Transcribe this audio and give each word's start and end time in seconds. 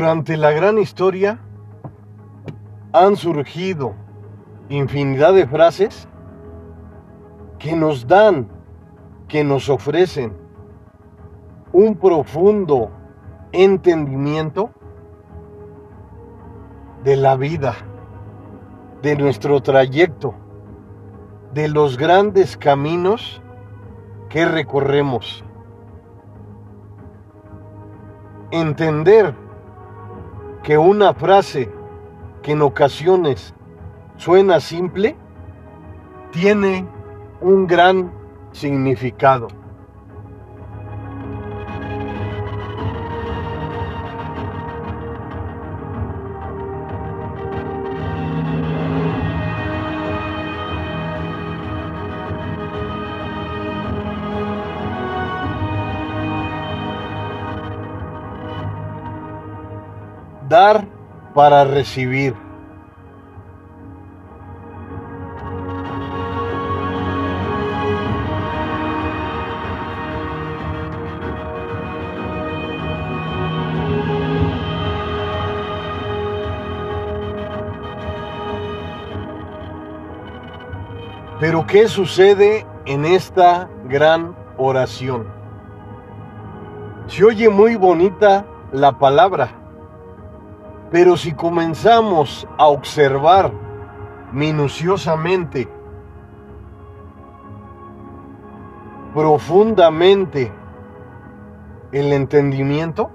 Durante 0.00 0.38
la 0.38 0.50
gran 0.50 0.78
historia 0.78 1.38
han 2.94 3.16
surgido 3.16 3.92
infinidad 4.70 5.34
de 5.34 5.46
frases 5.46 6.08
que 7.58 7.76
nos 7.76 8.06
dan, 8.06 8.48
que 9.28 9.44
nos 9.44 9.68
ofrecen 9.68 10.32
un 11.74 11.96
profundo 11.96 12.90
entendimiento 13.52 14.70
de 17.04 17.16
la 17.16 17.36
vida, 17.36 17.74
de 19.02 19.16
nuestro 19.16 19.60
trayecto, 19.60 20.32
de 21.52 21.68
los 21.68 21.98
grandes 21.98 22.56
caminos 22.56 23.42
que 24.30 24.46
recorremos. 24.46 25.44
Entender 28.50 29.49
que 30.62 30.76
una 30.78 31.14
frase 31.14 31.70
que 32.42 32.52
en 32.52 32.62
ocasiones 32.62 33.54
suena 34.16 34.60
simple, 34.60 35.16
tiene 36.32 36.86
un 37.40 37.66
gran 37.66 38.12
significado. 38.52 39.48
Dar 60.50 60.84
para 61.32 61.62
recibir. 61.62 62.34
Pero 81.38 81.64
¿qué 81.64 81.86
sucede 81.86 82.66
en 82.86 83.04
esta 83.04 83.68
gran 83.84 84.34
oración? 84.58 85.28
Se 87.06 87.24
oye 87.24 87.48
muy 87.48 87.76
bonita 87.76 88.44
la 88.72 88.98
palabra, 88.98 89.59
pero 90.90 91.16
si 91.16 91.32
comenzamos 91.32 92.46
a 92.58 92.66
observar 92.66 93.52
minuciosamente, 94.32 95.68
profundamente 99.14 100.52
el 101.92 102.12
entendimiento, 102.12 103.10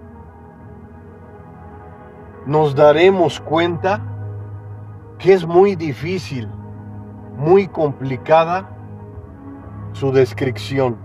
nos 2.45 2.75
daremos 2.75 3.39
cuenta 3.39 4.01
que 5.17 5.33
es 5.33 5.45
muy 5.45 5.75
difícil 5.75 6.49
muy 7.37 7.67
complicada 7.67 8.69
su 9.93 10.11
descripción. 10.11 11.05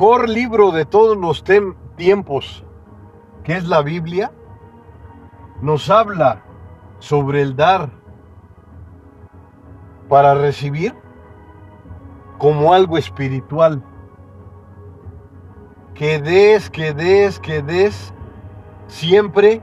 Mejor 0.00 0.30
libro 0.30 0.70
de 0.70 0.86
todos 0.86 1.14
los 1.14 1.44
tiempos, 1.44 2.64
que 3.44 3.54
es 3.54 3.68
la 3.68 3.82
Biblia, 3.82 4.32
nos 5.60 5.90
habla 5.90 6.42
sobre 7.00 7.42
el 7.42 7.54
dar 7.54 7.90
para 10.08 10.34
recibir 10.34 10.94
como 12.38 12.72
algo 12.72 12.96
espiritual. 12.96 13.84
Que 15.92 16.18
des, 16.18 16.70
que 16.70 16.94
des, 16.94 17.38
que 17.38 17.60
des, 17.60 18.14
siempre 18.86 19.60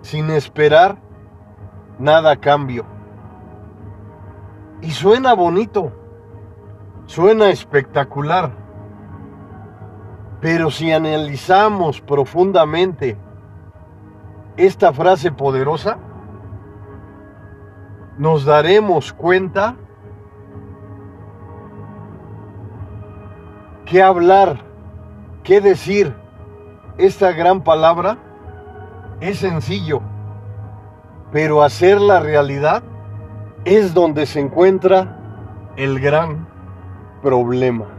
sin 0.00 0.30
esperar 0.30 0.96
nada 1.98 2.30
a 2.30 2.36
cambio. 2.36 2.86
Y 4.80 4.92
suena 4.92 5.34
bonito, 5.34 5.92
suena 7.04 7.50
espectacular. 7.50 8.67
Pero 10.40 10.70
si 10.70 10.92
analizamos 10.92 12.00
profundamente 12.00 13.16
esta 14.56 14.92
frase 14.92 15.32
poderosa, 15.32 15.98
nos 18.18 18.44
daremos 18.44 19.12
cuenta 19.12 19.76
que 23.84 24.02
hablar, 24.02 24.60
qué 25.42 25.60
decir 25.60 26.14
esta 26.98 27.32
gran 27.32 27.62
palabra 27.62 28.18
es 29.20 29.38
sencillo, 29.38 30.02
pero 31.32 31.62
hacerla 31.62 32.20
realidad 32.20 32.82
es 33.64 33.94
donde 33.94 34.26
se 34.26 34.40
encuentra 34.40 35.16
el 35.76 36.00
gran 36.00 36.46
problema. 37.22 37.97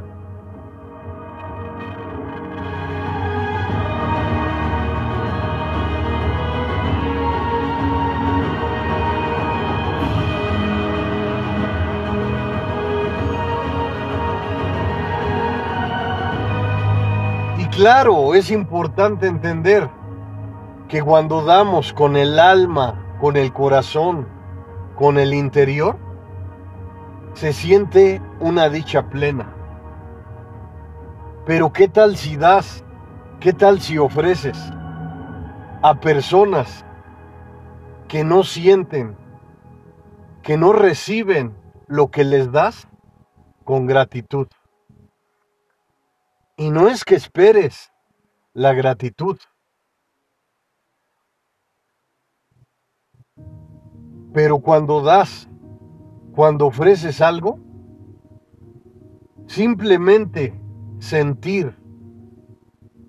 Claro, 17.79 18.35
es 18.35 18.51
importante 18.51 19.25
entender 19.25 19.90
que 20.90 21.01
cuando 21.01 21.45
damos 21.45 21.94
con 21.94 22.17
el 22.17 22.38
alma, 22.38 23.16
con 23.22 23.38
el 23.38 23.53
corazón, 23.53 24.28
con 24.97 25.17
el 25.17 25.34
interior, 25.34 25.95
se 27.35 27.53
siente 27.53 28.22
una 28.41 28.67
dicha 28.67 29.07
plena. 29.09 29.53
Pero 31.45 31.72
¿qué 31.72 31.88
tal 31.88 32.17
si 32.17 32.35
das? 32.35 32.84
¿Qué 33.40 33.53
tal 33.53 33.79
si 33.79 33.97
ofreces 33.97 34.57
a 35.81 36.01
personas 36.01 36.84
que 38.09 38.25
no 38.25 38.44
sienten, 38.44 39.16
que 40.44 40.57
no 40.57 40.73
reciben 40.73 41.56
lo 41.88 42.11
que 42.11 42.25
les 42.25 42.51
das 42.51 42.90
con 43.63 43.88
gratitud? 43.88 44.50
Y 46.59 46.72
no 46.72 46.90
es 46.90 47.06
que 47.06 47.16
esperes 47.16 47.90
la 48.53 48.73
gratitud. 48.73 49.38
Pero 54.34 54.59
cuando 54.59 55.02
das, 55.02 55.47
cuando 56.35 56.67
ofreces 56.67 57.22
algo, 57.22 57.59
simplemente 59.47 60.53
sentir 61.00 61.78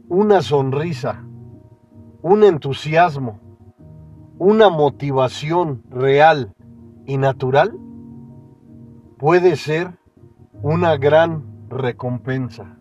una 0.09 0.43
sonrisa, 0.43 1.25
un 2.23 2.45
entusiasmo, 2.45 3.41
una 4.39 4.71
motivación 4.71 5.83
real 5.91 6.55
y 7.05 7.17
natural 7.17 7.77
puede 9.19 9.57
ser 9.57 9.99
una 10.63 10.97
gran 10.97 11.69
recompensa. 11.69 12.77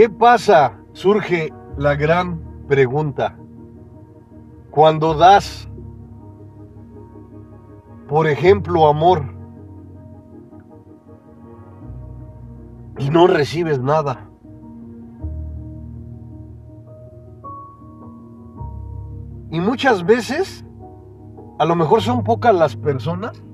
¿Qué 0.00 0.08
pasa? 0.08 0.78
Surge 0.94 1.52
la 1.76 1.94
gran 1.94 2.40
pregunta. 2.66 3.36
Cuando 4.70 5.12
das, 5.12 5.68
por 8.08 8.26
ejemplo, 8.26 8.88
amor, 8.88 9.24
y 12.96 13.10
no 13.10 13.26
recibes 13.26 13.78
nada. 13.78 14.26
Y 19.50 19.60
muchas 19.60 20.06
veces, 20.06 20.64
a 21.58 21.66
lo 21.66 21.76
mejor 21.76 22.00
son 22.00 22.24
pocas 22.24 22.54
las 22.54 22.74
personas, 22.74 23.44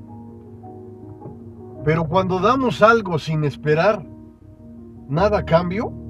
pero 1.85 2.05
cuando 2.05 2.39
damos 2.39 2.83
algo 2.83 3.19
sin 3.19 3.43
esperar 3.43 4.07
nada 5.09 5.39
a 5.39 5.45
cambio, 5.45 6.06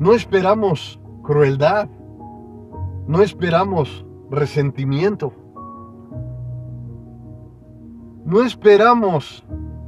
no 0.00 0.14
esperamos 0.14 0.98
crueldad, 1.22 1.86
no 3.06 3.20
esperamos 3.20 4.06
resentimiento, 4.30 5.30
no 8.24 8.42
esperamos 8.42 9.44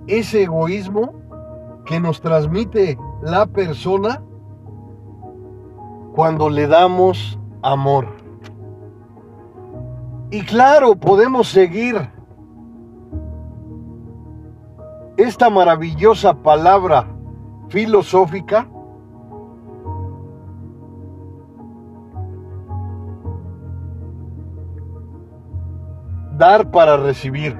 ese 0.06 0.43
egoísmo 0.43 1.14
que 1.87 1.99
nos 1.99 2.20
transmite 2.20 2.99
la 3.23 3.47
persona 3.47 4.23
cuando 6.15 6.50
le 6.50 6.67
damos 6.67 7.38
amor. 7.62 8.06
Y 10.31 10.43
claro, 10.43 10.94
podemos 10.94 11.49
seguir 11.49 12.11
esta 15.17 15.49
maravillosa 15.49 16.35
palabra 16.35 17.06
filosófica 17.70 18.69
dar 26.43 26.73
para 26.73 26.97
recibir. 26.97 27.56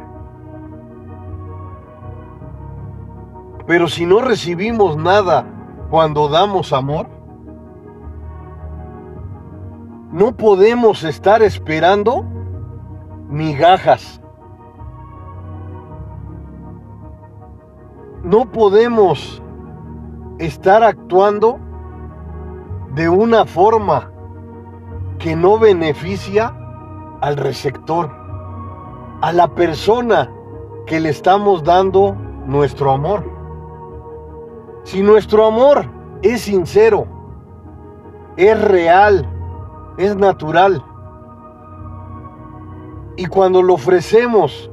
Pero 3.65 3.87
si 3.87 4.05
no 4.07 4.21
recibimos 4.21 4.97
nada 4.97 5.47
cuando 5.89 6.29
damos 6.29 6.73
amor, 6.73 7.07
no 10.11 10.37
podemos 10.37 11.05
estar 11.05 11.43
esperando 11.43 12.25
migajas. 13.29 14.21
No 18.25 18.51
podemos 18.51 19.41
estar 20.41 20.83
actuando 20.83 21.61
de 22.97 23.09
una 23.09 23.47
forma 23.47 24.11
que 25.21 25.37
no 25.37 25.57
beneficia 25.57 26.53
al 27.21 27.37
receptor, 27.37 28.22
a 29.23 29.33
la 29.33 29.49
persona 29.49 30.31
que 30.87 31.01
le 31.01 31.09
estamos 31.09 31.65
dando 31.65 32.15
nuestro 32.47 32.93
amor. 32.93 33.25
Si 34.85 35.03
nuestro 35.03 35.47
amor 35.47 35.87
es 36.23 36.43
sincero, 36.43 37.07
es 38.37 38.61
real, 38.61 39.27
es 39.97 40.15
natural, 40.17 40.85
y 43.17 43.27
cuando 43.27 43.63
lo 43.63 43.75
ofrecemos 43.75 44.71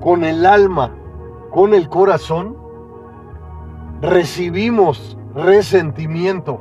con 0.00 0.24
el 0.24 0.46
alma, 0.46 0.94
con 1.50 1.74
el 1.74 1.88
corazón, 1.88 2.56
recibimos 4.00 5.16
resentimiento, 5.34 6.60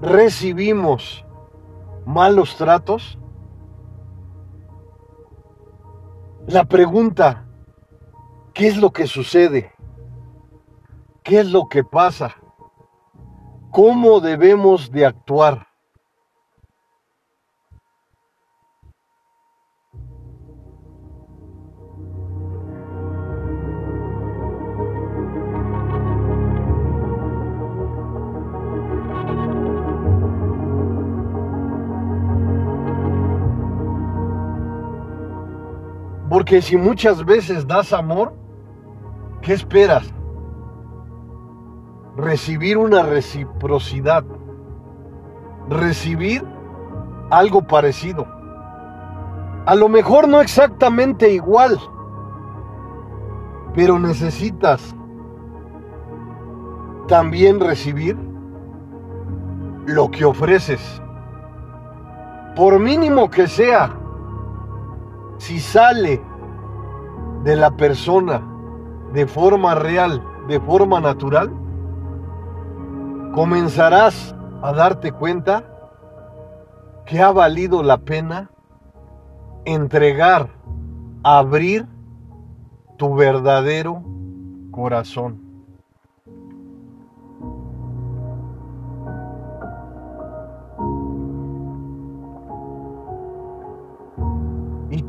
recibimos 0.00 1.24
malos 2.06 2.56
tratos. 2.56 3.18
La 6.46 6.66
pregunta, 6.66 7.46
¿qué 8.52 8.66
es 8.68 8.76
lo 8.76 8.92
que 8.92 9.06
sucede? 9.06 9.72
¿Qué 11.22 11.40
es 11.40 11.50
lo 11.50 11.68
que 11.68 11.84
pasa? 11.84 12.36
¿Cómo 13.70 14.20
debemos 14.20 14.90
de 14.90 15.06
actuar? 15.06 15.68
Porque 36.34 36.60
si 36.60 36.76
muchas 36.76 37.24
veces 37.24 37.64
das 37.64 37.92
amor, 37.92 38.34
¿qué 39.40 39.52
esperas? 39.52 40.12
recibir 42.16 42.76
una 42.76 43.04
reciprocidad, 43.04 44.24
recibir 45.68 46.44
algo 47.30 47.62
parecido. 47.62 48.26
A 49.64 49.76
lo 49.76 49.88
mejor 49.88 50.26
no 50.26 50.40
exactamente 50.40 51.30
igual, 51.30 51.78
pero 53.72 54.00
necesitas 54.00 54.92
también 57.06 57.60
recibir 57.60 58.16
lo 59.86 60.10
que 60.10 60.24
ofreces. 60.24 61.00
Por 62.56 62.80
mínimo 62.80 63.30
que 63.30 63.46
sea, 63.46 64.03
si 65.38 65.58
sale 65.60 66.20
de 67.42 67.56
la 67.56 67.70
persona 67.76 68.42
de 69.12 69.26
forma 69.26 69.74
real, 69.74 70.22
de 70.48 70.60
forma 70.60 71.00
natural, 71.00 71.50
comenzarás 73.34 74.34
a 74.62 74.72
darte 74.72 75.12
cuenta 75.12 75.64
que 77.06 77.20
ha 77.20 77.30
valido 77.30 77.82
la 77.82 77.98
pena 77.98 78.50
entregar, 79.64 80.48
abrir 81.22 81.86
tu 82.96 83.14
verdadero 83.14 84.02
corazón. 84.70 85.43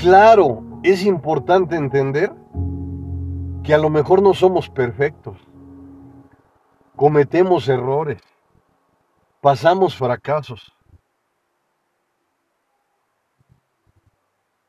Claro, 0.06 0.62
es 0.84 1.04
importante 1.04 1.76
entender 1.76 2.32
que 3.64 3.74
a 3.74 3.80
lo 3.80 3.90
mejor 3.90 4.22
no 4.22 4.36
somos 4.36 4.70
perfectos 4.70 5.36
cometemos 6.96 7.68
errores, 7.68 8.22
pasamos 9.42 9.96
fracasos. 9.98 10.72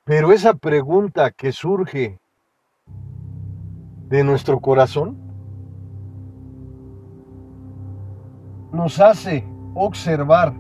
Pero 0.05 0.33
esa 0.33 0.55
pregunta 0.55 1.31
que 1.31 1.53
surge 1.53 2.19
de 4.09 4.25
nuestro 4.25 4.59
corazón 4.59 5.19
nos 8.73 9.01
hace 9.01 9.47
observar, 9.75 10.55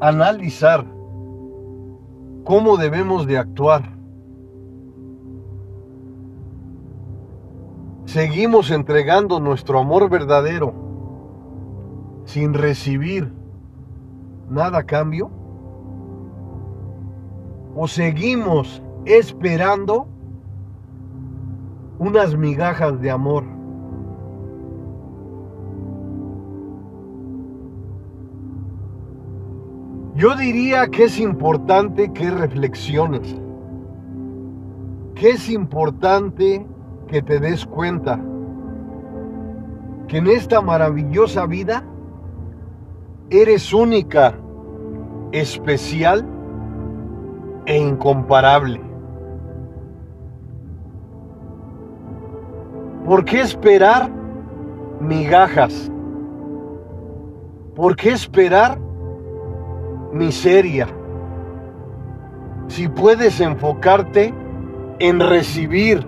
analizar 0.00 0.86
cómo 2.46 2.76
debemos 2.76 3.26
de 3.26 3.38
actuar. 3.38 3.95
Seguimos 8.16 8.70
entregando 8.70 9.40
nuestro 9.40 9.78
amor 9.78 10.08
verdadero 10.08 10.72
sin 12.24 12.54
recibir 12.54 13.30
nada 14.48 14.78
a 14.78 14.84
cambio? 14.84 15.30
¿O 17.74 17.86
seguimos 17.86 18.82
esperando 19.04 20.06
unas 21.98 22.34
migajas 22.34 22.98
de 23.02 23.10
amor? 23.10 23.44
Yo 30.14 30.34
diría 30.36 30.88
que 30.88 31.04
es 31.04 31.20
importante 31.20 32.10
que 32.14 32.30
reflexiones, 32.30 33.36
que 35.14 35.32
es 35.32 35.50
importante 35.50 36.66
que 37.08 37.22
te 37.22 37.40
des 37.40 37.64
cuenta 37.66 38.20
que 40.08 40.18
en 40.18 40.26
esta 40.28 40.60
maravillosa 40.60 41.46
vida 41.46 41.84
Eres 43.28 43.72
única, 43.72 44.34
especial 45.32 46.24
e 47.64 47.76
incomparable. 47.76 48.80
¿Por 53.04 53.24
qué 53.24 53.40
esperar 53.40 54.08
migajas? 55.00 55.90
¿Por 57.74 57.96
qué 57.96 58.10
esperar 58.10 58.78
miseria? 60.12 60.86
Si 62.68 62.86
puedes 62.86 63.40
enfocarte 63.40 64.32
en 65.00 65.18
recibir 65.18 66.06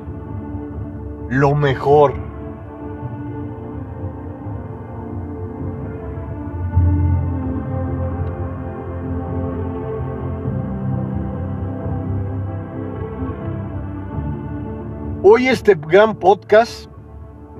lo 1.28 1.54
mejor. 1.54 2.14
Hoy 15.22 15.48
este 15.48 15.74
gran 15.74 16.14
podcast 16.14 16.88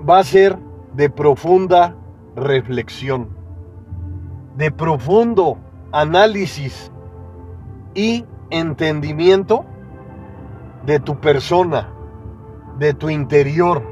va 0.09 0.21
a 0.21 0.25
ser 0.25 0.59
de 0.95 1.11
profunda 1.11 1.95
reflexión, 2.35 3.29
de 4.57 4.71
profundo 4.71 5.59
análisis 5.93 6.91
y 7.95 8.25
entendimiento 8.51 9.67
de 10.87 11.01
tu 11.01 11.21
persona, 11.21 11.93
de 12.79 12.95
tu 12.95 13.11
interior, 13.11 13.83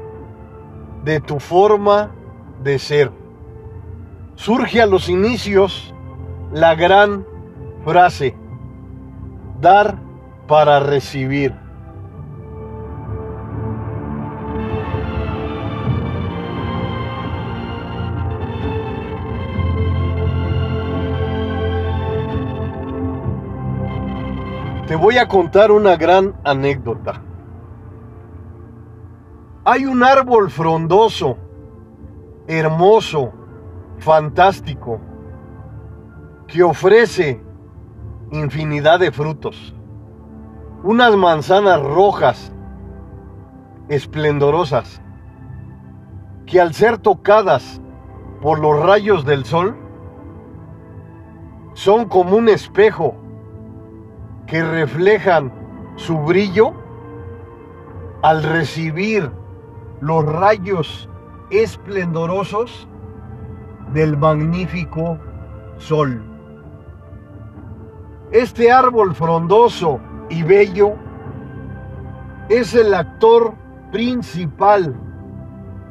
de 1.03 1.19
tu 1.19 1.39
forma 1.39 2.11
de 2.63 2.79
ser. 2.79 3.11
Surge 4.35 4.81
a 4.81 4.85
los 4.85 5.09
inicios 5.09 5.93
la 6.51 6.75
gran 6.75 7.25
frase, 7.83 8.35
dar 9.59 9.97
para 10.47 10.79
recibir. 10.79 11.53
Te 24.87 24.95
voy 24.95 25.17
a 25.17 25.27
contar 25.27 25.71
una 25.71 25.97
gran 25.97 26.33
anécdota. 26.45 27.26
Hay 29.69 29.85
un 29.85 30.01
árbol 30.01 30.49
frondoso, 30.49 31.37
hermoso, 32.47 33.33
fantástico, 33.97 35.01
que 36.47 36.63
ofrece 36.63 37.43
infinidad 38.31 39.01
de 39.01 39.11
frutos. 39.11 39.75
Unas 40.83 41.17
manzanas 41.17 41.83
rojas, 41.83 42.53
esplendorosas, 43.89 45.01
que 46.45 46.61
al 46.61 46.73
ser 46.73 46.97
tocadas 46.97 47.81
por 48.41 48.59
los 48.59 48.81
rayos 48.81 49.25
del 49.25 49.43
sol, 49.43 49.75
son 51.73 52.05
como 52.05 52.37
un 52.37 52.47
espejo 52.47 53.15
que 54.45 54.63
reflejan 54.63 55.51
su 55.97 56.17
brillo 56.19 56.71
al 58.21 58.43
recibir 58.43 59.29
los 60.01 60.25
rayos 60.25 61.09
esplendorosos 61.49 62.87
del 63.93 64.17
magnífico 64.17 65.17
sol. 65.77 66.21
Este 68.31 68.71
árbol 68.71 69.15
frondoso 69.15 69.99
y 70.29 70.43
bello 70.43 70.93
es 72.49 72.73
el 72.75 72.93
actor 72.93 73.53
principal 73.91 74.95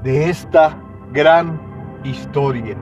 de 0.02 0.28
esta 0.28 0.76
gran 1.12 1.60
historia. 2.04 2.76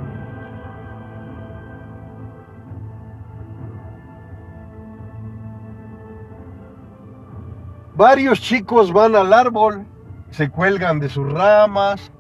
Varios 7.97 8.41
chicos 8.41 8.93
van 8.93 9.15
al 9.15 9.33
árbol, 9.33 9.87
se 10.35 10.51
cuelgan 10.51 10.99
de 10.99 11.09
sus 11.09 11.33
ramas, 11.33 12.11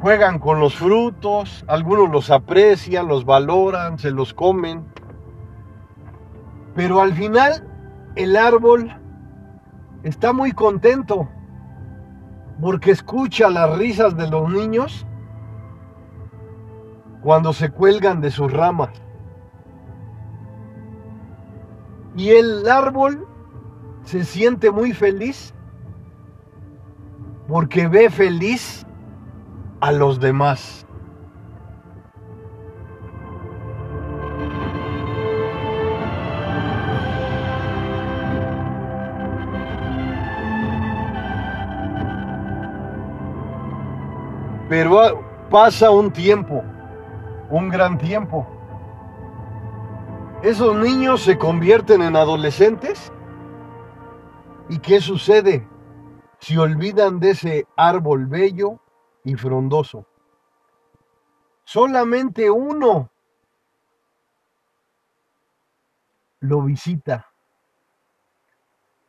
juegan 0.00 0.38
con 0.38 0.60
los 0.60 0.76
frutos, 0.76 1.64
algunos 1.66 2.08
los 2.08 2.30
aprecian, 2.30 3.08
los 3.08 3.24
valoran, 3.24 3.98
se 3.98 4.12
los 4.12 4.32
comen. 4.32 4.86
Pero 6.76 7.00
al 7.00 7.14
final 7.14 7.66
el 8.14 8.36
árbol 8.36 8.92
está 10.04 10.32
muy 10.32 10.52
contento 10.52 11.28
porque 12.60 12.92
escucha 12.92 13.50
las 13.50 13.76
risas 13.76 14.16
de 14.16 14.28
los 14.28 14.48
niños 14.48 15.04
cuando 17.22 17.52
se 17.52 17.70
cuelgan 17.70 18.20
de 18.20 18.30
sus 18.30 18.52
ramas. 18.52 18.90
Y 22.14 22.30
el 22.30 22.68
árbol 22.70 23.26
se 24.04 24.24
siente 24.24 24.70
muy 24.70 24.92
feliz 24.92 25.55
porque 27.48 27.86
ve 27.86 28.10
feliz 28.10 28.84
a 29.80 29.92
los 29.92 30.18
demás. 30.20 30.86
Pero 44.68 45.24
pasa 45.48 45.90
un 45.90 46.10
tiempo, 46.10 46.64
un 47.50 47.68
gran 47.68 47.96
tiempo. 47.98 48.46
Esos 50.42 50.76
niños 50.76 51.22
se 51.22 51.38
convierten 51.38 52.02
en 52.02 52.16
adolescentes. 52.16 53.12
¿Y 54.68 54.78
qué 54.78 55.00
sucede? 55.00 55.66
Si 56.38 56.56
olvidan 56.56 57.18
de 57.20 57.30
ese 57.30 57.66
árbol 57.76 58.26
bello 58.26 58.80
y 59.24 59.34
frondoso. 59.34 60.06
Solamente 61.64 62.50
uno 62.50 63.10
lo 66.40 66.62
visita 66.62 67.26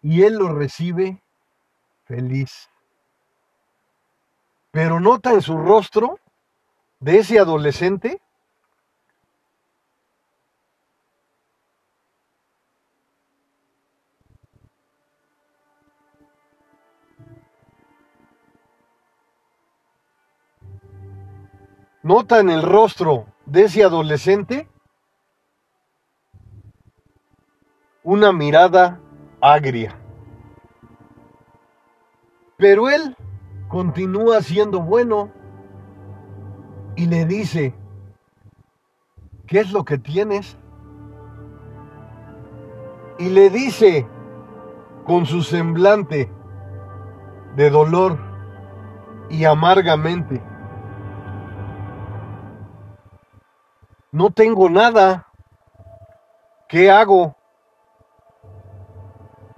y 0.02 0.24
él 0.24 0.36
lo 0.36 0.54
recibe 0.54 1.22
feliz. 2.06 2.70
Pero 4.72 5.00
nota 5.00 5.34
en 5.34 5.42
su 5.42 5.58
rostro 5.58 6.20
de 7.00 7.20
ese 7.20 7.40
adolescente 7.40 8.22
nota 22.08 22.40
en 22.40 22.50
el 22.50 22.62
rostro 22.62 23.26
de 23.46 23.66
ese 23.66 23.84
adolescente 23.84 24.70
una 28.02 28.32
mirada 28.32 29.02
agria. 29.42 30.00
Pero 32.56 32.90
él 32.90 33.18
continúa 33.68 34.42
siendo 34.42 34.82
bueno 34.82 35.34
y 36.96 37.08
le 37.08 37.26
dice, 37.26 37.76
¿qué 39.46 39.60
es 39.60 39.74
lo 39.74 39.84
que 39.84 39.98
tienes? 39.98 40.58
Y 43.20 43.28
le 43.30 43.50
dice 43.50 44.08
con 45.06 45.26
su 45.26 45.44
semblante 45.44 46.32
de 47.58 47.70
dolor 47.70 48.18
y 49.30 49.44
amargamente, 49.44 50.42
No 54.12 54.30
tengo 54.32 54.70
nada. 54.70 55.28
¿Qué 56.68 56.90
hago? 56.90 57.36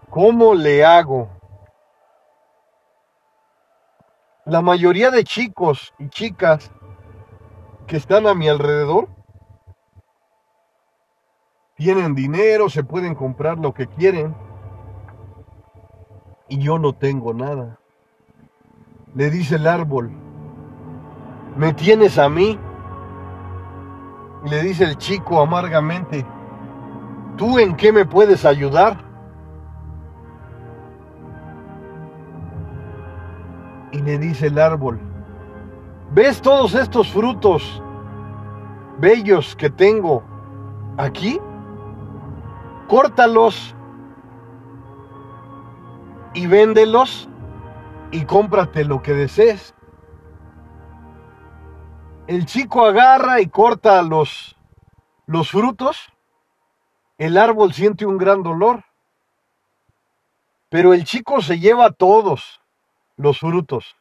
¿Cómo 0.10 0.56
le 0.56 0.84
hago? 0.84 1.29
La 4.46 4.62
mayoría 4.62 5.12
de 5.12 5.24
chicos 5.24 5.94
y 6.00 6.10
chicas 6.10 6.72
que 7.86 7.98
están 7.98 8.25
a 8.25 8.34
mi 8.34 8.48
alrededor 8.48 9.08
tienen 11.75 12.15
dinero, 12.15 12.70
se 12.70 12.84
pueden 12.84 13.15
comprar 13.15 13.58
lo 13.58 13.74
que 13.74 13.88
quieren 13.88 14.36
y 16.48 16.58
yo 16.60 16.79
no 16.79 16.94
tengo 16.94 17.34
nada. 17.34 17.79
Le 19.13 19.29
dice 19.29 19.56
el 19.56 19.68
árbol, 19.68 20.12
¿me 21.56 21.74
tienes 21.74 22.18
a 22.18 22.29
mí? 22.29 22.60
Y 24.46 24.50
le 24.50 24.62
dice 24.62 24.86
el 24.86 24.98
chico 24.98 25.41
amargamente, 25.41 26.25
¿tú 27.38 27.60
en 27.60 27.75
qué 27.75 27.91
me 27.91 28.05
puedes 28.05 28.46
ayudar? 28.46 28.98
Y 33.91 34.01
le 34.01 34.17
dice 34.17 34.48
el 34.48 34.60
árbol, 34.60 35.00
¿ves 36.12 36.41
todos 36.41 36.75
estos 36.75 37.10
frutos 37.12 37.81
bellos 39.00 39.55
que 39.55 39.69
tengo 39.69 40.24
aquí? 40.98 41.39
Córtalos 42.88 43.75
y 46.34 46.48
véndelos 46.48 47.27
y 48.12 48.24
cómprate 48.25 48.86
lo 48.86 49.01
que 49.01 49.13
desees 49.13 49.74
el 52.30 52.46
chico 52.46 52.86
agarra 52.86 53.42
y 53.42 53.48
corta 53.48 54.04
los, 54.04 54.56
los 55.26 55.50
frutos, 55.50 56.14
el 57.18 57.40
árbol 57.40 57.74
siente 57.74 58.06
un 58.06 58.20
gran 58.20 58.44
dolor. 58.44 58.86
Pero 60.70 60.94
el 60.94 61.06
chico 61.06 61.42
se 61.42 61.58
lleva 61.58 61.92
todos 61.92 62.62
los 63.16 63.40
frutos, 63.40 63.96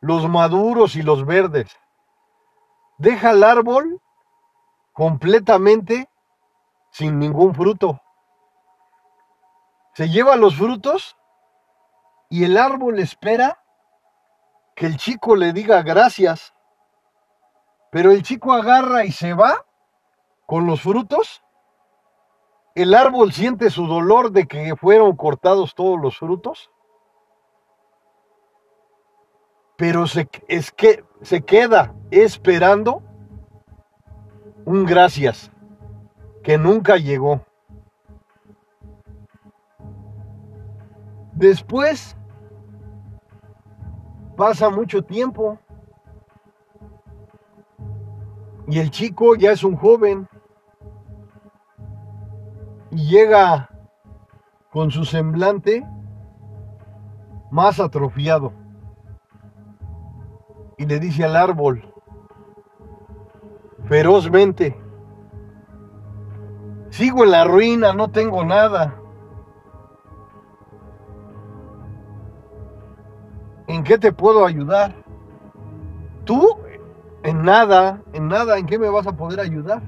los 0.00 0.30
maduros 0.30 0.96
y 0.96 1.02
los 1.02 1.26
verdes. 1.26 1.78
Deja 2.96 3.32
el 3.32 3.44
árbol 3.44 4.00
completamente 4.94 6.08
sin 6.90 7.18
ningún 7.18 7.54
fruto. 7.54 8.00
Se 9.92 10.08
lleva 10.08 10.36
los 10.36 10.56
frutos 10.56 11.18
y 12.30 12.44
el 12.44 12.56
árbol 12.56 12.98
espera 12.98 13.62
que 14.74 14.86
el 14.86 14.96
chico 14.96 15.36
le 15.36 15.52
diga 15.52 15.82
gracias. 15.82 16.54
Pero 17.92 18.10
el 18.10 18.22
chico 18.22 18.54
agarra 18.54 19.04
y 19.04 19.12
se 19.12 19.34
va 19.34 19.66
con 20.46 20.66
los 20.66 20.80
frutos. 20.80 21.42
El 22.74 22.94
árbol 22.94 23.34
siente 23.34 23.68
su 23.68 23.86
dolor 23.86 24.32
de 24.32 24.46
que 24.46 24.74
fueron 24.76 25.14
cortados 25.14 25.74
todos 25.74 26.00
los 26.00 26.16
frutos. 26.16 26.70
Pero 29.76 30.06
se, 30.06 30.26
es 30.48 30.72
que, 30.72 31.04
se 31.20 31.42
queda 31.42 31.94
esperando 32.10 33.02
un 34.64 34.86
gracias 34.86 35.52
que 36.42 36.56
nunca 36.56 36.96
llegó. 36.96 37.44
Después 41.34 42.16
pasa 44.34 44.70
mucho 44.70 45.02
tiempo 45.04 45.58
y 48.72 48.78
el 48.78 48.90
chico 48.90 49.34
ya 49.34 49.52
es 49.52 49.64
un 49.64 49.76
joven 49.76 50.26
y 52.90 53.06
llega 53.06 53.68
con 54.70 54.90
su 54.90 55.04
semblante 55.04 55.86
más 57.50 57.78
atrofiado 57.80 58.54
y 60.78 60.86
le 60.86 60.98
dice 61.00 61.22
al 61.22 61.36
árbol 61.36 61.86
ferozmente, 63.88 64.74
sigo 66.88 67.24
en 67.24 67.30
la 67.30 67.44
ruina, 67.44 67.92
no 67.92 68.10
tengo 68.10 68.42
nada. 68.42 68.98
¿En 73.66 73.84
qué 73.84 73.98
te 73.98 74.12
puedo 74.14 74.46
ayudar? 74.46 74.94
¿Tú? 76.24 76.56
En 77.24 77.42
nada, 77.42 78.02
en 78.12 78.28
nada, 78.28 78.58
¿en 78.58 78.66
qué 78.66 78.78
me 78.78 78.88
vas 78.88 79.06
a 79.06 79.16
poder 79.16 79.38
ayudar? 79.38 79.82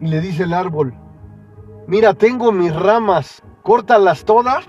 Y 0.00 0.06
le 0.08 0.20
dice 0.20 0.44
el 0.44 0.52
árbol, 0.52 0.94
mira, 1.86 2.14
tengo 2.14 2.50
mis 2.50 2.74
ramas, 2.74 3.42
córtalas 3.62 4.24
todas 4.24 4.66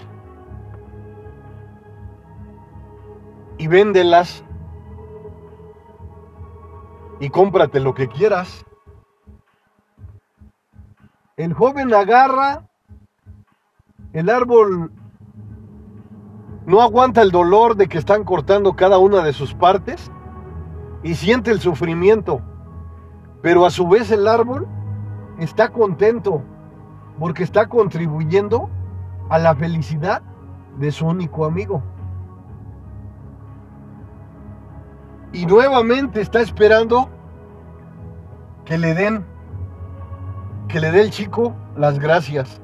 y 3.57 3.67
véndelas 3.67 4.43
y 7.19 7.29
cómprate 7.29 7.79
lo 7.79 7.93
que 7.93 8.07
quieras. 8.07 8.65
El 11.35 11.53
joven 11.53 11.93
agarra, 11.93 12.67
el 14.13 14.29
árbol 14.29 14.91
no 16.69 16.83
aguanta 16.83 17.23
el 17.23 17.31
dolor 17.31 17.75
de 17.75 17.87
que 17.87 17.97
están 17.97 18.23
cortando 18.23 18.75
cada 18.75 18.99
una 18.99 19.23
de 19.23 19.33
sus 19.33 19.55
partes 19.55 20.11
y 21.01 21.15
siente 21.15 21.49
el 21.49 21.59
sufrimiento, 21.59 22.41
pero 23.41 23.65
a 23.65 23.71
su 23.71 23.87
vez 23.87 24.11
el 24.11 24.27
árbol 24.27 24.67
está 25.39 25.69
contento 25.69 26.43
porque 27.17 27.41
está 27.41 27.65
contribuyendo 27.65 28.69
a 29.29 29.39
la 29.39 29.55
felicidad 29.55 30.21
de 30.77 30.91
su 30.91 31.07
único 31.07 31.43
amigo. 31.43 31.81
Y 35.33 35.47
nuevamente 35.47 36.21
está 36.21 36.39
esperando 36.39 37.09
que 38.65 38.77
le 38.77 38.93
den, 38.93 39.25
que 40.67 40.79
le 40.79 40.91
dé 40.91 41.01
el 41.01 41.09
chico 41.09 41.55
las 41.75 41.97
gracias. 41.97 42.61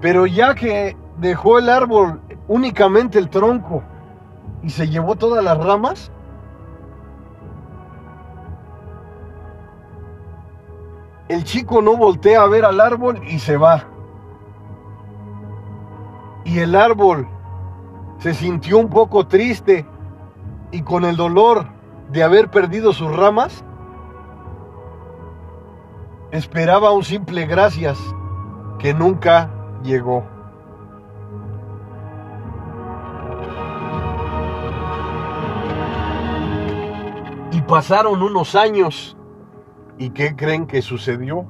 Pero 0.00 0.24
ya 0.24 0.54
que 0.54 0.96
dejó 1.18 1.58
el 1.58 1.68
árbol 1.68 2.22
únicamente 2.48 3.18
el 3.18 3.28
tronco 3.28 3.82
y 4.62 4.70
se 4.70 4.88
llevó 4.88 5.16
todas 5.16 5.42
las 5.42 5.58
ramas, 5.58 6.10
el 11.28 11.44
chico 11.44 11.82
no 11.82 11.96
voltea 11.96 12.42
a 12.42 12.48
ver 12.48 12.64
al 12.64 12.80
árbol 12.80 13.20
y 13.26 13.38
se 13.38 13.56
va. 13.56 13.84
Y 16.44 16.58
el 16.58 16.74
árbol 16.74 17.26
se 18.18 18.34
sintió 18.34 18.78
un 18.78 18.88
poco 18.88 19.26
triste 19.26 19.86
y 20.70 20.82
con 20.82 21.04
el 21.04 21.16
dolor 21.16 21.66
de 22.10 22.22
haber 22.22 22.50
perdido 22.50 22.92
sus 22.92 23.14
ramas, 23.14 23.64
esperaba 26.30 26.90
un 26.90 27.04
simple 27.04 27.46
gracias 27.46 27.98
que 28.78 28.92
nunca 28.92 29.50
llegó. 29.82 30.33
Pasaron 37.66 38.22
unos 38.22 38.54
años. 38.54 39.16
¿Y 39.98 40.10
qué 40.10 40.34
creen 40.34 40.66
que 40.66 40.82
sucedió? 40.82 41.46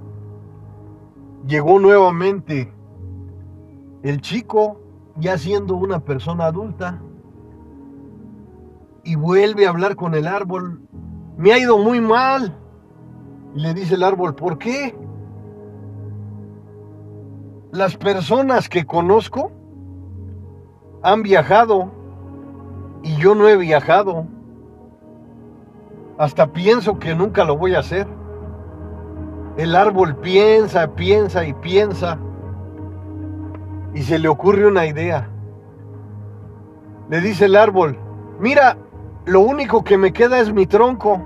Llegó 1.47 1.79
nuevamente 1.79 2.73
el 4.03 4.21
chico, 4.21 4.81
ya 5.17 5.39
siendo 5.39 5.77
una 5.77 6.01
persona 6.01 6.47
adulta, 6.47 7.01
y 9.03 9.17
vuelve 9.17 9.67
a 9.67 9.71
hablar 9.71 9.97
con 9.97 10.15
el 10.15 10.27
árbol. 10.27 10.81
Me 11.37 11.53
ha 11.53 11.59
ido 11.59 11.79
muy 11.79 12.01
mal. 12.01 12.59
Y 13.55 13.61
le 13.61 13.75
dice 13.75 13.95
el 13.95 14.03
árbol, 14.03 14.35
¿por 14.35 14.59
qué? 14.59 14.97
Las 17.71 17.97
personas 17.97 18.69
que 18.69 18.87
conozco 18.87 19.53
han 21.03 21.23
viajado 21.23 21.93
y 23.03 23.17
yo 23.17 23.35
no 23.35 23.49
he 23.49 23.57
viajado. 23.57 24.27
Hasta 26.17 26.47
pienso 26.53 26.99
que 26.99 27.15
nunca 27.15 27.45
lo 27.45 27.57
voy 27.57 27.75
a 27.75 27.81
hacer. 27.81 28.07
El 29.57 29.75
árbol 29.75 30.17
piensa, 30.17 30.95
piensa 30.95 31.45
y 31.45 31.55
piensa. 31.55 32.19
Y 33.95 34.03
se 34.03 34.19
le 34.19 34.29
ocurre 34.29 34.67
una 34.67 34.87
idea. 34.87 35.29
Le 37.11 37.21
dice 37.21 37.47
el 37.47 37.57
árbol, 37.57 37.99
mira, 38.41 38.77
lo 39.25 39.41
único 39.41 39.85
que 39.85 39.99
me 39.99 40.13
queda 40.13 40.39
es 40.39 40.53
mi 40.53 40.67
tronco. 40.67 41.23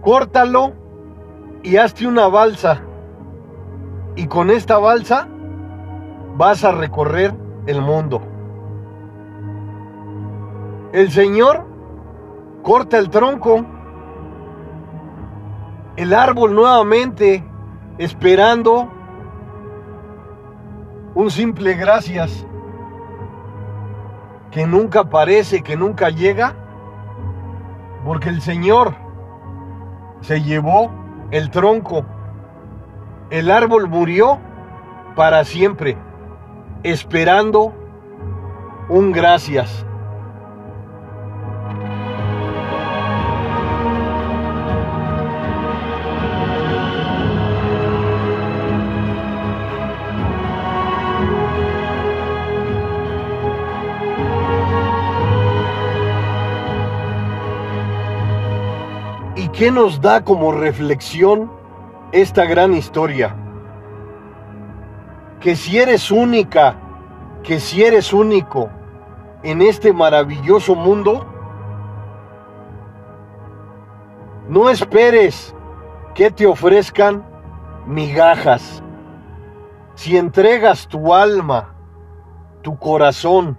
Córtalo 0.00 0.72
y 1.62 1.76
hazte 1.76 2.06
una 2.06 2.28
balsa. 2.28 2.82
Y 4.16 4.26
con 4.26 4.50
esta 4.50 4.78
balsa 4.78 5.28
vas 6.36 6.64
a 6.64 6.72
recorrer 6.72 7.34
el 7.66 7.82
mundo. 7.82 8.22
El 10.92 11.10
Señor 11.10 11.67
corta 12.62 12.98
el 12.98 13.10
tronco. 13.10 13.64
El 15.96 16.14
árbol 16.14 16.54
nuevamente 16.54 17.44
esperando 17.98 18.88
un 21.14 21.30
simple 21.30 21.74
gracias 21.74 22.46
que 24.52 24.66
nunca 24.66 25.00
aparece, 25.00 25.62
que 25.62 25.76
nunca 25.76 26.10
llega, 26.10 26.54
porque 28.04 28.28
el 28.28 28.40
Señor 28.40 28.94
se 30.20 30.42
llevó 30.42 30.90
el 31.30 31.50
tronco, 31.50 32.04
el 33.30 33.50
árbol 33.50 33.88
murió 33.88 34.38
para 35.14 35.44
siempre, 35.44 35.98
esperando 36.82 37.74
un 38.88 39.12
gracias. 39.12 39.84
¿Qué 59.58 59.72
nos 59.72 60.00
da 60.00 60.22
como 60.22 60.52
reflexión 60.52 61.50
esta 62.12 62.44
gran 62.44 62.74
historia? 62.74 63.34
Que 65.40 65.56
si 65.56 65.78
eres 65.78 66.12
única, 66.12 66.76
que 67.42 67.58
si 67.58 67.82
eres 67.82 68.12
único 68.12 68.70
en 69.42 69.60
este 69.60 69.92
maravilloso 69.92 70.76
mundo, 70.76 71.26
no 74.48 74.70
esperes 74.70 75.52
que 76.14 76.30
te 76.30 76.46
ofrezcan 76.46 77.26
migajas, 77.84 78.80
si 79.96 80.16
entregas 80.16 80.86
tu 80.86 81.12
alma, 81.12 81.74
tu 82.62 82.78
corazón, 82.78 83.58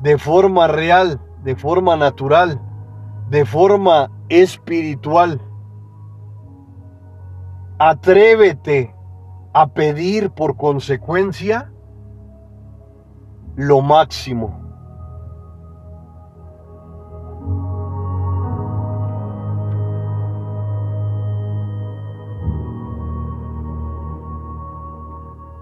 de 0.00 0.18
forma 0.18 0.66
real, 0.66 1.20
de 1.44 1.54
forma 1.54 1.94
natural, 1.94 2.60
de 3.28 3.44
forma 3.44 4.10
espiritual, 4.28 5.40
atrévete 7.78 8.94
a 9.52 9.66
pedir 9.66 10.30
por 10.30 10.56
consecuencia 10.56 11.72
lo 13.56 13.82
máximo. 13.82 14.60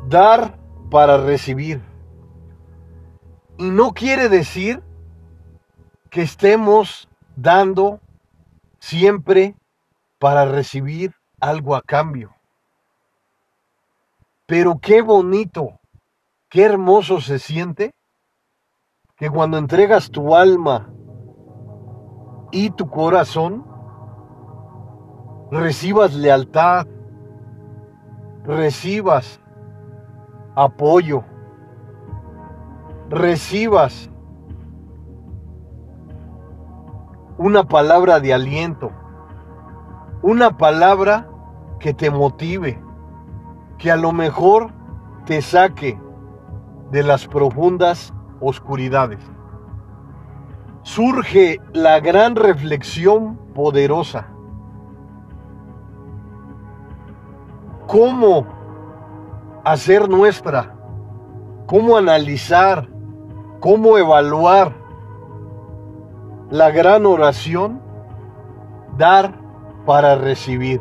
Dar 0.08 0.58
para 0.90 1.18
recibir. 1.18 1.80
Y 3.58 3.70
no 3.70 3.92
quiere 3.92 4.28
decir 4.28 4.82
que 6.10 6.22
estemos 6.22 7.08
dando 7.36 8.00
siempre 8.80 9.54
para 10.18 10.44
recibir 10.44 11.14
algo 11.40 11.76
a 11.76 11.82
cambio. 11.82 12.34
Pero 14.46 14.80
qué 14.80 15.00
bonito, 15.02 15.78
qué 16.48 16.64
hermoso 16.64 17.20
se 17.20 17.38
siente 17.38 17.94
que 19.16 19.30
cuando 19.30 19.58
entregas 19.58 20.10
tu 20.10 20.34
alma 20.34 20.92
y 22.50 22.70
tu 22.70 22.90
corazón, 22.90 23.64
recibas 25.52 26.14
lealtad, 26.14 26.86
recibas 28.44 29.40
apoyo, 30.56 31.22
recibas 33.08 34.10
una 37.40 37.64
palabra 37.64 38.20
de 38.20 38.34
aliento, 38.34 38.92
una 40.20 40.58
palabra 40.58 41.26
que 41.78 41.94
te 41.94 42.10
motive, 42.10 42.78
que 43.78 43.90
a 43.90 43.96
lo 43.96 44.12
mejor 44.12 44.70
te 45.24 45.40
saque 45.40 45.98
de 46.90 47.02
las 47.02 47.26
profundas 47.26 48.12
oscuridades. 48.42 49.20
Surge 50.82 51.58
la 51.72 51.98
gran 52.00 52.36
reflexión 52.36 53.38
poderosa. 53.54 54.28
¿Cómo 57.86 58.44
hacer 59.64 60.10
nuestra? 60.10 60.74
¿Cómo 61.64 61.96
analizar? 61.96 62.86
¿Cómo 63.60 63.96
evaluar 63.96 64.79
la 66.50 66.70
gran 66.70 67.06
oración? 67.06 67.80
Dar 68.96 69.34
para 69.86 70.16
recibir. 70.16 70.80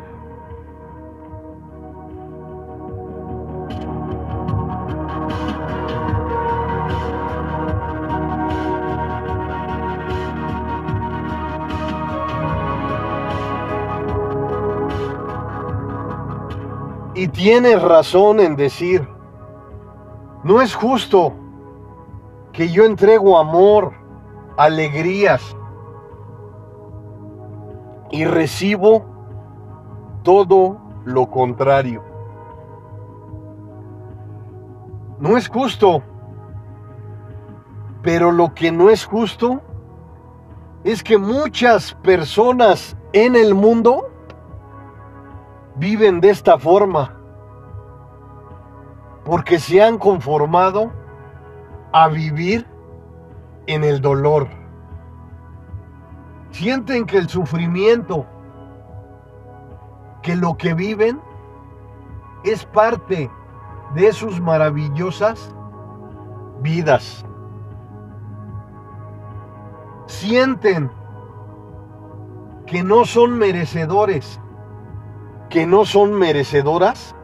Y 17.14 17.28
tienes 17.28 17.80
razón 17.80 18.40
en 18.40 18.56
decir, 18.56 19.06
no 20.42 20.62
es 20.62 20.74
justo 20.74 21.34
que 22.52 22.70
yo 22.70 22.84
entrego 22.84 23.38
amor, 23.38 23.92
alegrías 24.56 25.54
y 28.10 28.24
recibo 28.24 29.04
todo 30.22 30.78
lo 31.04 31.30
contrario. 31.30 32.02
No 35.18 35.36
es 35.36 35.48
justo, 35.48 36.02
pero 38.02 38.32
lo 38.32 38.54
que 38.54 38.72
no 38.72 38.90
es 38.90 39.04
justo 39.04 39.60
es 40.84 41.02
que 41.02 41.18
muchas 41.18 41.94
personas 41.94 42.96
en 43.12 43.36
el 43.36 43.54
mundo 43.54 44.08
viven 45.76 46.20
de 46.20 46.30
esta 46.30 46.58
forma 46.58 47.16
porque 49.24 49.58
se 49.58 49.82
han 49.82 49.98
conformado 49.98 50.90
a 51.92 52.08
vivir 52.08 52.66
en 53.66 53.84
el 53.84 54.00
dolor. 54.00 54.48
Sienten 56.50 57.06
que 57.06 57.18
el 57.18 57.28
sufrimiento, 57.28 58.26
que 60.22 60.36
lo 60.36 60.56
que 60.56 60.74
viven 60.74 61.20
es 62.44 62.64
parte 62.66 63.30
de 63.94 64.12
sus 64.12 64.40
maravillosas 64.40 65.54
vidas. 66.60 67.24
Sienten 70.06 70.90
que 72.66 72.82
no 72.82 73.04
son 73.04 73.38
merecedores 73.38 74.40
que 75.50 75.66
no 75.66 75.84
son 75.84 76.14
merecedoras 76.14 77.14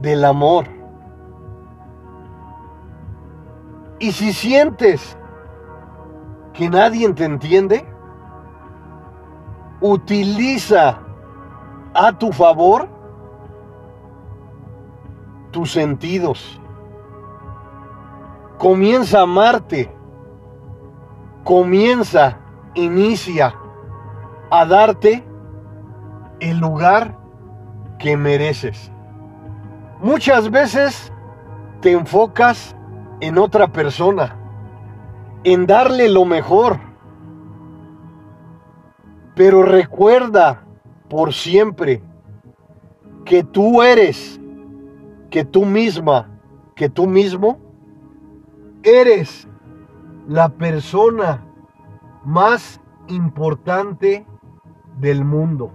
del 0.00 0.24
amor. 0.24 0.66
Y 3.98 4.12
si 4.12 4.32
sientes 4.34 5.16
que 6.52 6.68
nadie 6.68 7.10
te 7.14 7.24
entiende, 7.24 7.86
utiliza 9.86 10.98
a 11.92 12.12
tu 12.18 12.32
favor 12.32 12.88
tus 15.50 15.72
sentidos. 15.72 16.58
Comienza 18.56 19.18
a 19.18 19.22
amarte. 19.24 19.94
Comienza, 21.44 22.38
inicia 22.72 23.54
a 24.50 24.64
darte 24.64 25.22
el 26.40 26.56
lugar 26.56 27.18
que 27.98 28.16
mereces. 28.16 28.90
Muchas 30.00 30.50
veces 30.50 31.12
te 31.82 31.92
enfocas 31.92 32.74
en 33.20 33.36
otra 33.36 33.66
persona, 33.66 34.34
en 35.44 35.66
darle 35.66 36.08
lo 36.08 36.24
mejor. 36.24 36.93
Pero 39.34 39.62
recuerda 39.62 40.62
por 41.08 41.32
siempre 41.32 42.02
que 43.24 43.42
tú 43.42 43.82
eres, 43.82 44.40
que 45.30 45.44
tú 45.44 45.64
misma, 45.64 46.30
que 46.76 46.88
tú 46.88 47.06
mismo, 47.06 47.58
eres 48.82 49.48
la 50.28 50.48
persona 50.48 51.44
más 52.24 52.80
importante 53.08 54.26
del 54.98 55.24
mundo. 55.24 55.72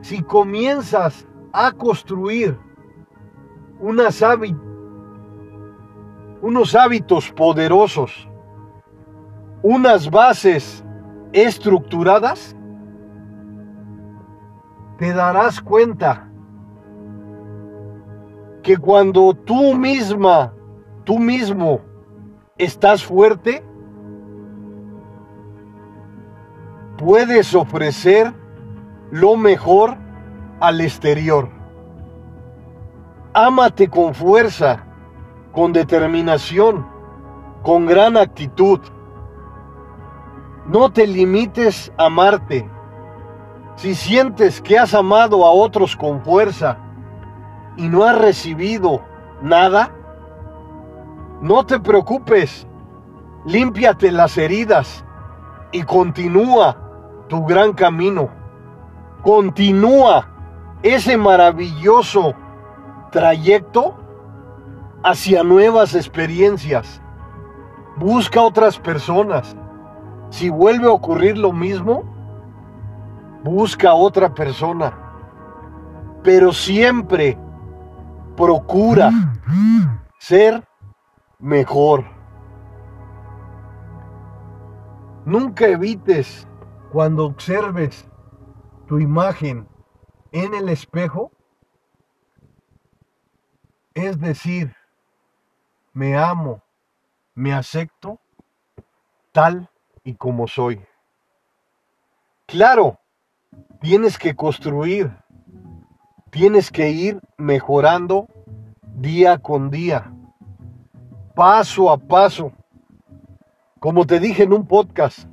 Si 0.00 0.22
comienzas 0.22 1.26
a 1.52 1.72
construir 1.72 2.58
unos 3.80 4.22
hábitos 6.74 7.30
poderosos, 7.32 8.28
unas 9.62 10.10
bases 10.10 10.84
estructuradas, 11.32 12.56
te 14.98 15.12
darás 15.12 15.60
cuenta 15.60 16.28
que 18.62 18.76
cuando 18.76 19.34
tú 19.34 19.74
misma, 19.74 20.52
tú 21.04 21.18
mismo 21.18 21.80
estás 22.58 23.04
fuerte, 23.04 23.62
puedes 26.96 27.54
ofrecer 27.54 28.32
lo 29.10 29.36
mejor 29.36 29.96
al 30.60 30.80
exterior. 30.80 31.48
Ámate 33.34 33.88
con 33.88 34.14
fuerza, 34.14 34.84
con 35.52 35.72
determinación, 35.72 36.86
con 37.62 37.86
gran 37.86 38.16
actitud. 38.16 38.80
No 40.68 40.90
te 40.90 41.06
limites 41.06 41.92
a 41.96 42.06
amarte. 42.06 42.68
Si 43.76 43.94
sientes 43.94 44.60
que 44.60 44.78
has 44.78 44.94
amado 44.94 45.46
a 45.46 45.50
otros 45.50 45.94
con 45.94 46.22
fuerza 46.22 46.78
y 47.76 47.88
no 47.88 48.04
has 48.04 48.18
recibido 48.18 49.02
nada, 49.42 49.92
no 51.40 51.64
te 51.64 51.78
preocupes. 51.78 52.66
Límpiate 53.44 54.10
las 54.10 54.36
heridas 54.38 55.04
y 55.70 55.84
continúa 55.84 56.76
tu 57.28 57.44
gran 57.44 57.72
camino. 57.72 58.28
Continúa 59.22 60.28
ese 60.82 61.16
maravilloso 61.16 62.34
trayecto 63.12 63.94
hacia 65.04 65.44
nuevas 65.44 65.94
experiencias. 65.94 67.00
Busca 67.96 68.40
otras 68.40 68.78
personas. 68.78 69.56
Si 70.30 70.50
vuelve 70.50 70.86
a 70.86 70.92
ocurrir 70.92 71.38
lo 71.38 71.52
mismo, 71.52 72.04
busca 73.42 73.94
otra 73.94 74.34
persona. 74.34 74.92
Pero 76.22 76.52
siempre 76.52 77.38
procura 78.36 79.10
ser 80.18 80.66
mejor. 81.38 82.04
Nunca 85.24 85.66
evites 85.66 86.46
cuando 86.92 87.26
observes 87.26 88.08
tu 88.86 88.98
imagen 88.98 89.68
en 90.32 90.54
el 90.54 90.68
espejo, 90.68 91.32
es 93.94 94.20
decir, 94.20 94.74
me 95.92 96.16
amo, 96.16 96.62
me 97.34 97.54
acepto 97.54 98.20
tal 99.32 99.70
y 100.06 100.14
como 100.14 100.46
soy. 100.46 100.80
Claro, 102.46 103.00
tienes 103.80 104.16
que 104.16 104.36
construir, 104.36 105.12
tienes 106.30 106.70
que 106.70 106.90
ir 106.90 107.20
mejorando 107.36 108.28
día 108.94 109.36
con 109.38 109.68
día, 109.68 110.12
paso 111.34 111.90
a 111.90 111.98
paso. 111.98 112.52
Como 113.80 114.06
te 114.06 114.20
dije 114.20 114.44
en 114.44 114.52
un 114.52 114.64
podcast, 114.66 115.28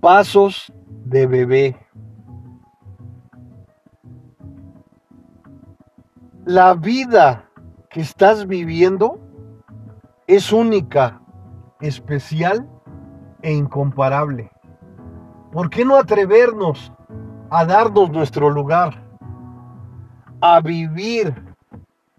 pasos 0.00 0.72
de 1.04 1.26
bebé. 1.26 1.76
La 6.44 6.74
vida 6.74 7.50
que 7.90 8.00
estás 8.00 8.46
viviendo 8.46 9.18
es 10.28 10.52
única, 10.52 11.20
especial 11.80 12.66
e 13.42 13.52
incomparable. 13.52 14.50
¿Por 15.52 15.70
qué 15.70 15.84
no 15.84 15.96
atrevernos 15.96 16.92
a 17.50 17.64
darnos 17.64 18.10
nuestro 18.10 18.50
lugar? 18.50 19.02
A 20.40 20.60
vivir 20.60 21.34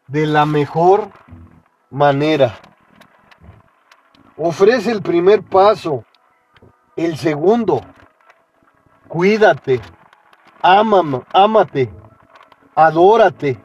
de 0.08 0.25
la 0.25 0.45
mejor 0.45 1.10
manera. 1.89 2.55
Ofrece 4.36 4.91
el 4.91 5.01
primer 5.01 5.43
paso, 5.43 6.03
el 6.95 7.17
segundo. 7.17 7.82
Cuídate, 9.08 9.82
ámame, 10.62 11.21
ámate, 11.34 11.93
adórate. 12.75 13.62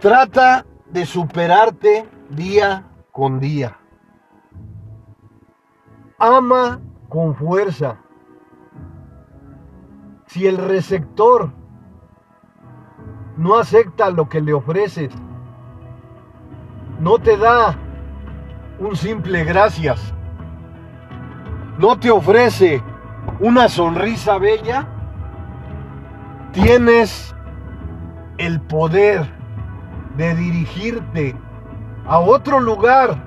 Trata 0.00 0.66
de 0.86 1.06
superarte 1.06 2.08
día 2.30 2.84
con 3.10 3.40
día. 3.40 3.77
Ama 6.18 6.80
con 7.08 7.34
fuerza. 7.36 7.96
Si 10.26 10.48
el 10.48 10.56
receptor 10.56 11.52
no 13.36 13.56
acepta 13.56 14.10
lo 14.10 14.28
que 14.28 14.40
le 14.40 14.52
ofreces, 14.52 15.14
no 16.98 17.18
te 17.18 17.36
da 17.36 17.76
un 18.80 18.96
simple 18.96 19.44
gracias, 19.44 20.12
no 21.78 21.96
te 21.98 22.10
ofrece 22.10 22.82
una 23.38 23.68
sonrisa 23.68 24.38
bella, 24.38 24.88
tienes 26.52 27.32
el 28.38 28.60
poder 28.60 29.24
de 30.16 30.34
dirigirte 30.34 31.36
a 32.06 32.18
otro 32.18 32.58
lugar 32.58 33.24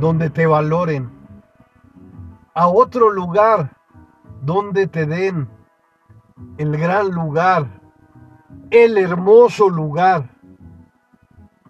donde 0.00 0.30
te 0.30 0.46
valoren, 0.46 1.21
a 2.54 2.68
otro 2.68 3.10
lugar 3.10 3.76
donde 4.42 4.86
te 4.86 5.06
den 5.06 5.48
el 6.58 6.76
gran 6.76 7.10
lugar, 7.10 7.66
el 8.70 8.98
hermoso 8.98 9.68
lugar 9.68 10.28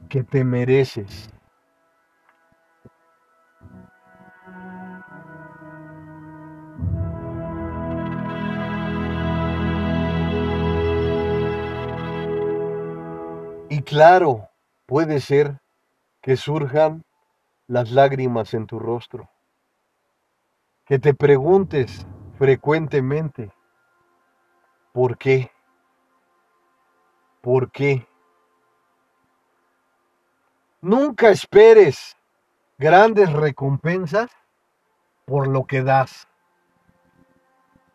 que 0.08 0.24
te 0.24 0.44
mereces. 0.44 1.28
Y 13.68 13.80
claro, 13.80 14.50
puede 14.84 15.20
ser 15.20 15.58
que 16.20 16.36
surjan 16.36 17.04
las 17.66 17.90
lágrimas 17.90 18.52
en 18.52 18.66
tu 18.66 18.78
rostro, 18.78 19.30
que 20.92 20.98
te 20.98 21.14
preguntes 21.14 22.06
frecuentemente, 22.36 23.50
¿por 24.92 25.16
qué? 25.16 25.50
¿Por 27.40 27.70
qué? 27.70 28.06
Nunca 30.82 31.30
esperes 31.30 32.14
grandes 32.76 33.32
recompensas 33.32 34.30
por 35.24 35.48
lo 35.48 35.64
que 35.64 35.82
das, 35.82 36.28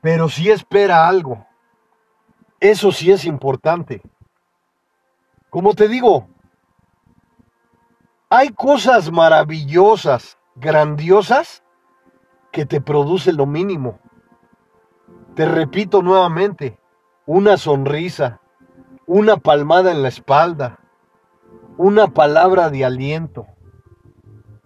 pero 0.01 0.27
sí 0.27 0.49
espera 0.49 1.07
algo. 1.07 1.45
Eso 2.59 2.91
sí 2.91 3.11
es 3.11 3.25
importante. 3.25 4.01
Como 5.51 5.75
te 5.75 5.87
digo, 5.87 6.27
hay 8.27 8.49
cosas 8.49 9.11
maravillosas, 9.11 10.39
grandiosas, 10.55 11.61
que 12.57 12.65
te 12.65 12.81
producen 12.81 13.37
lo 13.37 13.45
mínimo. 13.45 13.99
Te 15.35 15.45
repito 15.45 16.01
nuevamente, 16.01 16.79
una 17.27 17.55
sonrisa, 17.55 18.41
una 19.05 19.37
palmada 19.37 19.91
en 19.91 20.01
la 20.01 20.07
espalda, 20.07 20.79
una 21.77 22.07
palabra 22.07 22.71
de 22.71 22.83
aliento. 22.83 23.45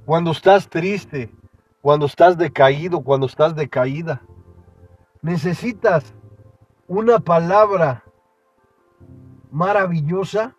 Cuando 0.06 0.32
estás 0.32 0.69
triste, 0.69 1.36
cuando 1.82 2.06
estás 2.06 2.38
decaído, 2.38 3.01
cuando 3.01 3.25
estás 3.25 3.56
decaída, 3.56 4.21
necesitas 5.21 6.13
una 6.88 7.19
palabra 7.19 8.06
maravillosa 9.51 10.56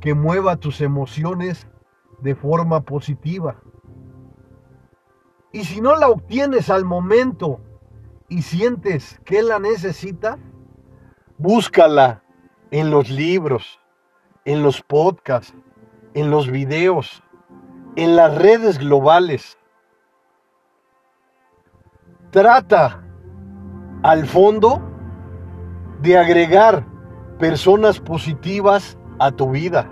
que 0.00 0.14
mueva 0.14 0.54
tus 0.54 0.82
emociones 0.82 1.66
de 2.20 2.36
forma 2.36 2.82
positiva. 2.82 3.56
Y 5.52 5.64
si 5.64 5.80
no 5.80 5.96
la 5.96 6.08
obtienes 6.08 6.68
al 6.70 6.84
momento 6.84 7.60
y 8.28 8.42
sientes 8.42 9.18
que 9.24 9.42
la 9.42 9.58
necesitas, 9.58 10.36
búscala 11.38 12.22
en 12.70 12.90
los 12.90 13.08
libros, 13.08 13.80
en 14.44 14.62
los 14.62 14.82
podcasts, 14.82 15.54
en 16.14 16.30
los 16.30 16.50
videos, 16.50 17.22
en 17.96 18.14
las 18.16 18.36
redes 18.36 18.78
globales. 18.78 19.58
Trata 22.30 23.02
al 24.02 24.26
fondo 24.26 24.82
de 26.02 26.18
agregar 26.18 26.86
personas 27.38 27.98
positivas 28.00 28.98
a 29.18 29.30
tu 29.30 29.50
vida. 29.50 29.90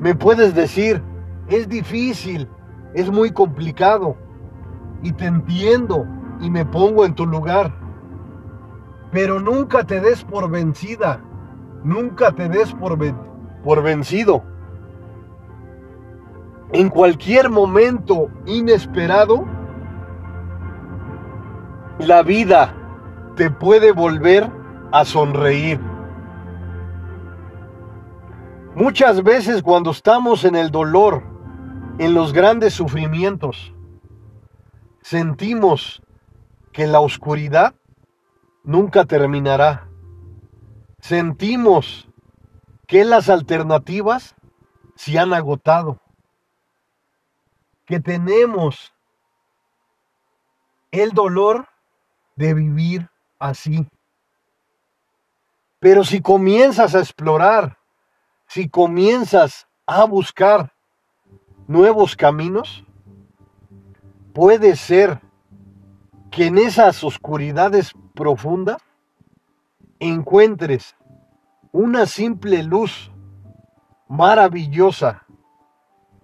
Me 0.00 0.14
puedes 0.14 0.54
decir, 0.54 1.02
es 1.48 1.68
difícil, 1.68 2.48
es 2.94 3.10
muy 3.10 3.30
complicado 3.30 4.16
y 5.04 5.12
te 5.12 5.26
entiendo 5.26 6.06
y 6.40 6.50
me 6.50 6.64
pongo 6.64 7.04
en 7.04 7.14
tu 7.14 7.26
lugar. 7.26 7.72
Pero 9.12 9.38
nunca 9.38 9.84
te 9.84 10.00
des 10.00 10.24
por 10.24 10.50
vencida, 10.50 11.20
nunca 11.84 12.32
te 12.32 12.48
des 12.48 12.72
por, 12.72 12.98
por 13.62 13.82
vencido. 13.82 14.42
En 16.72 16.88
cualquier 16.88 17.50
momento 17.50 18.28
inesperado, 18.46 19.44
la 21.98 22.22
vida 22.22 22.74
te 23.36 23.50
puede 23.50 23.92
volver 23.92 24.50
a 24.90 25.04
sonreír. 25.04 25.78
Muchas 28.74 29.22
veces 29.22 29.62
cuando 29.62 29.90
estamos 29.92 30.44
en 30.44 30.56
el 30.56 30.70
dolor, 30.70 31.22
en 31.98 32.14
los 32.14 32.32
grandes 32.32 32.74
sufrimientos, 32.74 33.73
sentimos 35.04 36.02
que 36.72 36.86
la 36.86 37.00
oscuridad 37.00 37.74
nunca 38.62 39.04
terminará. 39.04 39.86
Sentimos 40.98 42.08
que 42.86 43.04
las 43.04 43.28
alternativas 43.28 44.34
se 44.96 45.18
han 45.18 45.34
agotado. 45.34 46.00
Que 47.84 48.00
tenemos 48.00 48.94
el 50.90 51.10
dolor 51.10 51.68
de 52.36 52.54
vivir 52.54 53.10
así. 53.38 53.86
Pero 55.80 56.04
si 56.04 56.22
comienzas 56.22 56.94
a 56.94 57.00
explorar, 57.00 57.76
si 58.46 58.70
comienzas 58.70 59.68
a 59.84 60.06
buscar 60.06 60.72
nuevos 61.66 62.16
caminos, 62.16 62.86
puede 64.34 64.74
ser 64.76 65.20
que 66.30 66.46
en 66.46 66.58
esas 66.58 67.02
oscuridades 67.04 67.94
profundas 68.14 68.82
encuentres 70.00 70.96
una 71.70 72.04
simple 72.06 72.64
luz 72.64 73.12
maravillosa 74.08 75.24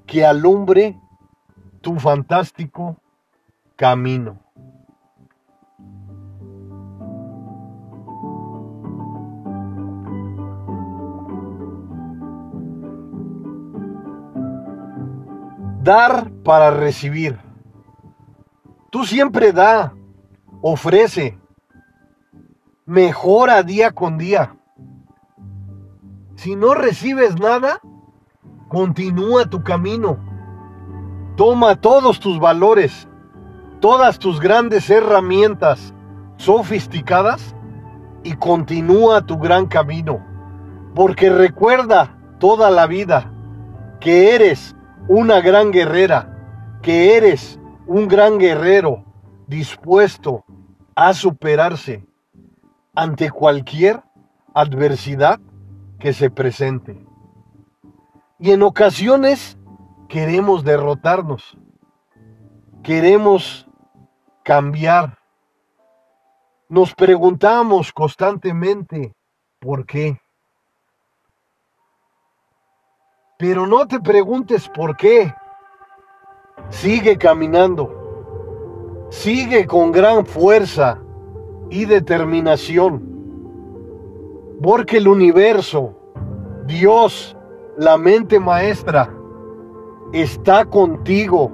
que 0.06 0.26
alumbre 0.26 0.98
tu 1.80 1.98
fantástico 1.98 2.96
camino. 3.76 4.38
Dar 15.82 16.30
para 16.42 16.72
recibir. 16.72 17.49
Tú 18.90 19.04
siempre 19.04 19.52
da, 19.52 19.94
ofrece, 20.62 21.38
mejora 22.86 23.62
día 23.62 23.92
con 23.92 24.18
día. 24.18 24.56
Si 26.34 26.56
no 26.56 26.74
recibes 26.74 27.38
nada, 27.38 27.80
continúa 28.68 29.48
tu 29.48 29.62
camino. 29.62 30.18
Toma 31.36 31.76
todos 31.76 32.18
tus 32.18 32.40
valores, 32.40 33.08
todas 33.78 34.18
tus 34.18 34.40
grandes 34.40 34.90
herramientas 34.90 35.94
sofisticadas 36.36 37.54
y 38.24 38.32
continúa 38.32 39.24
tu 39.24 39.38
gran 39.38 39.66
camino. 39.66 40.26
Porque 40.96 41.30
recuerda 41.30 42.18
toda 42.40 42.72
la 42.72 42.88
vida 42.88 43.30
que 44.00 44.34
eres 44.34 44.74
una 45.06 45.40
gran 45.40 45.70
guerrera, 45.70 46.36
que 46.82 47.16
eres 47.16 47.59
un 47.90 48.06
gran 48.06 48.38
guerrero 48.38 49.04
dispuesto 49.48 50.44
a 50.94 51.12
superarse 51.12 52.06
ante 52.94 53.32
cualquier 53.32 54.00
adversidad 54.54 55.40
que 55.98 56.12
se 56.12 56.30
presente. 56.30 57.04
Y 58.38 58.52
en 58.52 58.62
ocasiones 58.62 59.58
queremos 60.08 60.62
derrotarnos, 60.62 61.58
queremos 62.84 63.66
cambiar. 64.44 65.18
Nos 66.68 66.94
preguntamos 66.94 67.92
constantemente, 67.92 69.16
¿por 69.58 69.84
qué? 69.84 70.16
Pero 73.36 73.66
no 73.66 73.88
te 73.88 73.98
preguntes 73.98 74.68
por 74.68 74.96
qué. 74.96 75.34
Sigue 76.68 77.16
caminando. 77.16 79.08
Sigue 79.10 79.66
con 79.66 79.90
gran 79.90 80.26
fuerza 80.26 80.98
y 81.70 81.86
determinación 81.86 83.10
porque 84.62 84.98
el 84.98 85.08
universo, 85.08 85.94
Dios, 86.66 87.36
la 87.78 87.96
mente 87.96 88.38
maestra, 88.38 89.10
está 90.12 90.66
contigo 90.66 91.50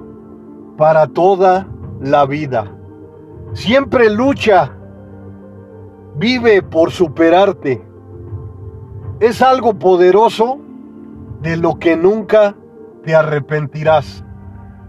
para 0.77 1.07
toda 1.07 1.67
la 2.01 2.25
vida. 2.25 2.73
Siempre 3.53 4.09
lucha, 4.09 4.75
vive 6.15 6.61
por 6.61 6.91
superarte. 6.91 7.81
Es 9.19 9.41
algo 9.41 9.73
poderoso 9.79 10.59
de 11.41 11.55
lo 11.55 11.79
que 11.79 11.95
nunca 11.95 12.55
te 13.03 13.15
arrepentirás. 13.15 14.23